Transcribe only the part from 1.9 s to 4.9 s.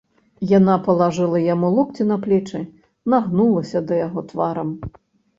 на плечы, нагнулася да яго тварам.